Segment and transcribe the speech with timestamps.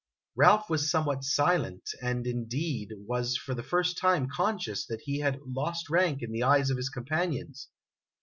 [0.35, 5.19] Ralph was some what silent, and, indeed, was for the first time conscious that he
[5.19, 7.69] had lost rank in the eyes of his companions.